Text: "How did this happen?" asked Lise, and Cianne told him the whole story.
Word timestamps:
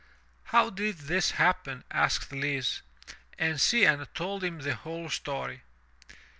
"How 0.45 0.71
did 0.71 0.97
this 0.97 1.29
happen?" 1.37 1.83
asked 1.91 2.31
Lise, 2.33 2.81
and 3.37 3.59
Cianne 3.59 4.07
told 4.15 4.43
him 4.43 4.61
the 4.61 4.73
whole 4.73 5.09
story. 5.09 5.61